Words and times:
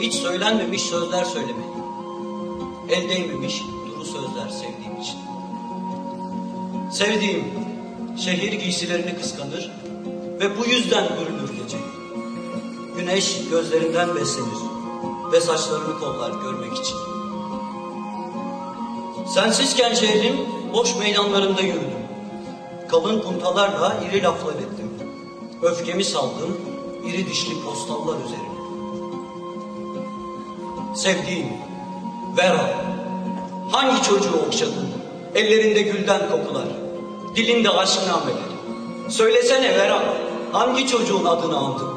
Hiç 0.00 0.14
söylenmemiş 0.14 0.82
sözler 0.82 1.24
söylemeyi. 1.24 1.70
El 2.88 3.08
değmemiş 3.08 3.62
duru 3.86 4.04
sözler 4.04 4.48
sevdiğim 4.48 5.00
için. 5.00 5.18
Sevdiğim 6.92 7.44
şehir 8.18 8.52
giysilerini 8.52 9.18
kıskanır 9.18 9.70
ve 10.40 10.58
bu 10.58 10.66
yüzden 10.66 11.04
bürünür 11.04 11.62
gece. 11.62 11.76
Güneş 12.96 13.48
gözlerinden 13.50 14.14
beslenir 14.14 14.58
ve 15.32 15.40
saçlarını 15.40 15.98
kollar 15.98 16.30
görmek 16.30 16.72
için. 16.72 16.96
Sensizken 19.34 19.94
şehrin 19.94 20.36
boş 20.72 20.96
meydanlarında 20.96 21.60
yürüdüm. 21.60 22.00
Kalın 22.88 23.20
puntalarla 23.22 24.00
iri 24.10 24.22
laflar 24.22 24.54
ettim. 24.54 24.90
Öfkemi 25.62 26.04
saldım 26.04 26.56
iri 27.06 27.26
dişli 27.26 27.62
postallar 27.62 28.24
üzerine. 28.24 28.59
Sevdiğim, 30.94 31.46
Vera, 32.36 32.84
hangi 33.72 34.02
çocuğu 34.02 34.46
okşadın? 34.46 34.88
Ellerinde 35.34 35.82
gülden 35.82 36.20
kokular, 36.30 36.64
dilinde 37.36 37.70
aşk 37.70 38.00
nameleri. 38.08 39.10
Söylesene 39.10 39.78
Vera, 39.78 40.02
hangi 40.52 40.86
çocuğun 40.86 41.24
adını 41.24 41.56
andın? 41.56 41.88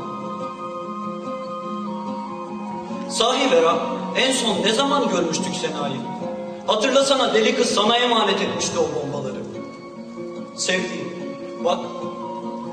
Sahi 3.09 3.51
Vera, 3.51 3.77
en 4.15 4.31
son 4.31 4.55
ne 4.63 4.73
zaman 4.73 5.09
görmüştük 5.09 5.55
Sena'yı? 5.55 5.97
Hatırlasana 6.67 7.33
deli 7.33 7.55
kız 7.55 7.69
sana 7.69 7.97
emanet 7.97 8.41
etmişti 8.41 8.77
o 8.79 8.95
bombaları. 8.95 9.43
Sevdiğim, 10.55 11.13
bak 11.65 11.79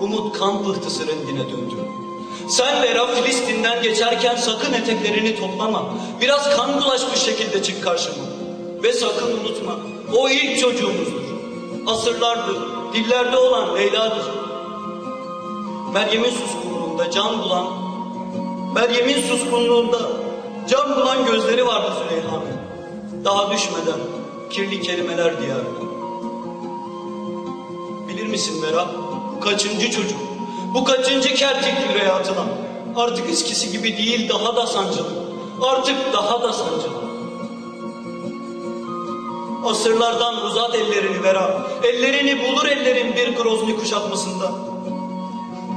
umut 0.01 0.39
kan 0.39 0.65
pıhtısı 0.65 1.07
rengine 1.07 1.51
döndü. 1.51 2.00
Sen 2.49 2.83
Vera 2.83 3.07
Filistin'den 3.07 3.83
geçerken 3.83 4.37
sakın 4.37 4.73
eteklerini 4.73 5.41
toplama. 5.41 5.85
Biraz 6.21 6.57
kan 6.57 6.83
bulaşmış 6.83 7.21
şekilde 7.21 7.63
çık 7.63 7.85
karşıma. 7.85 8.25
Ve 8.83 8.93
sakın 8.93 9.27
unutma, 9.27 9.77
o 10.17 10.29
ilk 10.29 10.61
çocuğumuzdur. 10.61 11.21
Asırlardır, 11.87 12.57
dillerde 12.95 13.37
olan 13.37 13.77
Leyla'dır. 13.77 14.25
Meryem'in 15.93 16.31
suskunluğunda 16.31 17.11
can 17.11 17.43
bulan, 17.43 17.67
Meryem'in 18.75 19.23
suskunluğunda 19.23 19.99
can 20.69 20.97
bulan 20.97 21.27
gözleri 21.27 21.67
vardı 21.67 21.93
Züleyha'nın. 21.99 22.61
Daha 23.25 23.51
düşmeden 23.53 24.01
kirli 24.51 24.83
kelimeler 24.83 25.43
diyarına. 25.43 25.91
Bilir 28.09 28.27
misin 28.27 28.63
Vera, 28.63 28.87
bu 29.37 29.41
kaçıncı 29.41 29.91
çocuk? 29.91 30.30
Bu 30.75 30.85
kaçıncı 30.85 31.35
kertik 31.35 31.75
yüreğe 31.89 32.13
atılan? 32.13 32.47
Artık 32.97 33.31
eskisi 33.31 33.73
gibi 33.73 33.97
değil, 33.97 34.29
daha 34.29 34.57
da 34.57 34.67
sancılı. 34.67 35.09
Artık 35.63 35.97
daha 36.13 36.43
da 36.43 36.53
sancılı. 36.53 37.01
Asırlardan 39.67 40.45
uzat 40.45 40.75
ellerini 40.75 41.23
Vera. 41.23 41.63
Ellerini 41.83 42.49
bulur 42.49 42.67
ellerin 42.67 43.17
bir 43.17 43.37
Grozny 43.37 43.77
kuşatmasında. 43.77 44.53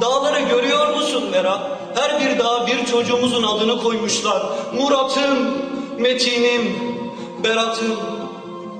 Dağları 0.01 0.39
görüyor 0.39 0.95
musun 0.95 1.23
Vera? 1.33 1.77
Her 1.95 2.21
bir 2.21 2.39
dağa 2.39 2.67
bir 2.67 2.85
çocuğumuzun 2.85 3.43
adını 3.43 3.83
koymuşlar. 3.83 4.43
Murat'ım, 4.79 5.57
Metin'im, 5.97 6.77
Berat'ım. 7.43 7.95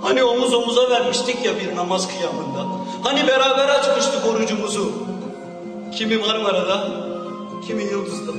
Hani 0.01 0.23
omuz 0.23 0.53
omuza 0.53 0.89
vermiştik 0.89 1.45
ya 1.45 1.59
bir 1.59 1.75
namaz 1.75 2.07
kıyamında. 2.07 2.75
Hani 3.03 3.27
beraber 3.27 3.69
açmıştık 3.69 4.25
orucumuzu. 4.27 4.91
Kimi 5.97 6.17
Marmara'da, 6.17 6.87
kimi 7.67 7.83
Yıldız'da. 7.83 8.31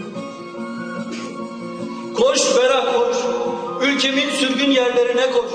Koş 2.14 2.56
Vera 2.56 2.84
koş. 2.92 3.16
Ülkemin 3.82 4.30
sürgün 4.30 4.70
yerlerine 4.70 5.30
koş. 5.30 5.50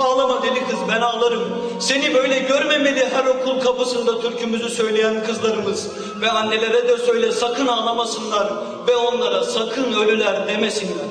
Ağlama 0.00 0.42
deli 0.42 0.66
kız 0.66 0.78
ben 0.88 1.00
ağlarım. 1.00 1.42
Seni 1.80 2.14
böyle 2.14 2.38
görmemeli 2.38 3.08
her 3.08 3.26
okul 3.26 3.60
kapısında 3.60 4.20
türkümüzü 4.20 4.68
söyleyen 4.68 5.26
kızlarımız. 5.26 5.88
Ve 6.20 6.30
annelere 6.30 6.88
de 6.88 6.98
söyle 6.98 7.32
sakın 7.32 7.66
ağlamasınlar. 7.66 8.52
Ve 8.88 8.96
onlara 8.96 9.44
sakın 9.44 9.92
ölüler 9.92 10.48
demesinler. 10.48 11.06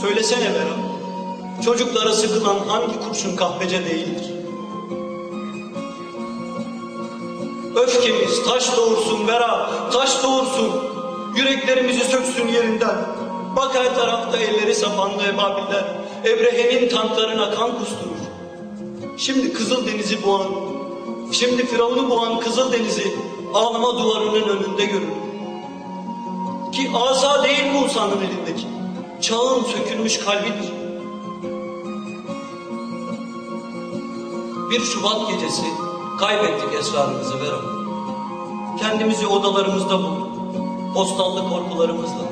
Söylesene 0.00 0.54
Vera. 0.54 0.92
Çocuklara 1.64 2.12
sıkılan 2.12 2.58
hangi 2.68 3.00
kurşun 3.00 3.36
kahpece 3.36 3.84
değildir? 3.84 4.31
Öfkemiz 7.82 8.44
taş 8.44 8.76
doğursun 8.76 9.28
Vera, 9.28 9.70
taş 9.92 10.22
doğursun. 10.22 10.70
Yüreklerimizi 11.36 12.04
söksün 12.04 12.48
yerinden. 12.48 12.96
Bak 13.56 13.74
her 13.74 13.94
tarafta 13.96 14.38
elleri 14.38 14.74
sapanlı 14.74 15.22
ebabiller. 15.22 15.84
Ebrehe'nin 16.24 16.88
tanklarına 16.88 17.50
kan 17.50 17.78
kusturur. 17.78 18.22
Şimdi 19.16 19.52
Kızıldeniz'i 19.52 20.26
boğan, 20.26 20.46
şimdi 21.32 21.66
Firavun'u 21.66 22.10
boğan 22.10 22.40
Kızıldeniz'i 22.40 23.14
ağlama 23.54 23.98
duvarının 23.98 24.48
önünde 24.48 24.84
görür. 24.84 25.12
Ki 26.72 26.90
asa 26.94 27.44
değil 27.44 27.72
Musa'nın 27.72 28.16
elindeki. 28.16 28.66
Çağın 29.20 29.64
sökülmüş 29.64 30.18
kalbidir. 30.18 30.72
Bir 34.70 34.80
Şubat 34.80 35.30
gecesi 35.30 35.91
kaybettik 36.22 36.74
esrarımızı 36.80 37.40
Vera. 37.40 37.60
Kendimizi 38.80 39.26
odalarımızda 39.26 39.98
bulduk. 39.98 40.32
Postallı 40.94 41.48
korkularımızla. 41.48 42.24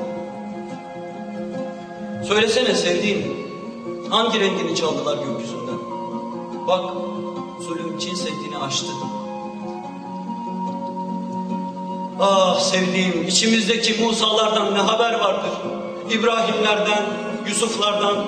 Söylesene 2.27 2.75
sevdiğim, 2.75 3.47
hangi 4.09 4.39
rengini 4.39 4.75
çaldılar 4.75 5.17
gökyüzünden? 5.17 5.77
Bak, 6.67 6.91
zulüm 7.61 7.99
Çin 7.99 8.15
Seddi'ni 8.15 8.57
aştı. 8.57 8.91
Ah 12.19 12.59
sevdiğim, 12.59 13.27
içimizdeki 13.27 14.03
Musa'lardan 14.03 14.73
ne 14.73 14.79
haber 14.79 15.19
vardır? 15.19 15.51
İbrahimlerden, 16.11 17.03
Yusuflardan. 17.47 18.25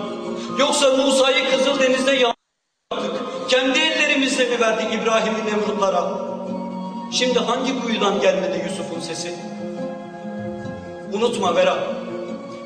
Yoksa 0.60 0.98
Musa'yı 0.98 1.52
Kızıldeniz'de 1.52 2.12
yaktık. 2.12 3.24
Kendi 3.50 3.93
ellerimizle 4.24 4.46
mi 4.46 4.60
verdik 4.60 4.94
İbrahim'in 4.94 5.46
Nemrutlara? 5.46 6.12
Şimdi 7.12 7.40
hangi 7.40 7.82
kuyudan 7.82 8.22
gelmedi 8.22 8.66
Yusuf'un 8.70 9.00
sesi? 9.00 9.34
Unutma 11.14 11.56
Vera. 11.56 11.78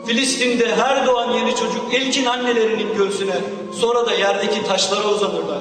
Filistin'de 0.06 0.76
her 0.76 1.06
doğan 1.08 1.32
yeni 1.32 1.56
çocuk 1.56 1.94
ilkin 1.94 2.26
annelerinin 2.26 2.98
göğsüne, 2.98 3.36
sonra 3.82 4.06
da 4.06 4.14
yerdeki 4.14 4.64
taşlara 4.64 5.08
uzanırlar. 5.08 5.60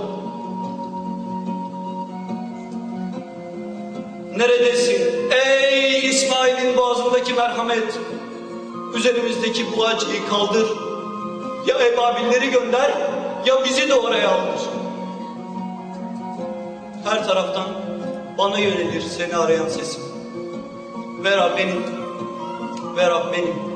Neredesin? 4.37 5.31
Ey 5.31 6.09
İsmail'in 6.09 6.77
boğazındaki 6.77 7.33
merhamet! 7.35 7.99
Üzerimizdeki 8.95 9.65
bu 9.77 9.85
acıyı 9.87 10.29
kaldır. 10.29 10.69
Ya 11.67 11.79
ebabilleri 11.79 12.51
gönder, 12.51 12.91
ya 13.47 13.65
bizi 13.65 13.89
de 13.89 13.95
oraya 13.95 14.29
aldır. 14.29 14.86
Her 17.07 17.25
taraftan 17.25 17.67
bana 18.39 18.59
yönelir 18.59 19.01
seni 19.01 19.37
arayan 19.37 19.69
sesim. 19.69 20.03
Vera 21.25 21.57
benim, 21.57 21.83
Vera 22.97 23.33
benim. 23.33 23.76